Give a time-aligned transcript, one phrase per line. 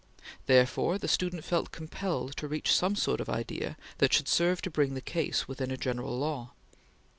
[0.47, 4.71] Therefore the student felt compelled to reach some sort of idea that should serve to
[4.71, 6.53] bring the case within a general law.